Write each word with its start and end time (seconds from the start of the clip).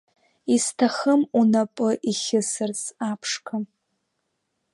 Исҭахым 0.55 1.21
унапы 1.39 1.87
ихьысырц 2.09 2.81
аԥшқа. 3.09 3.55